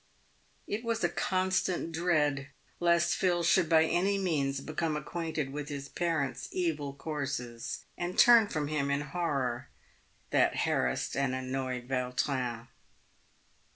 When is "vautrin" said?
11.87-12.67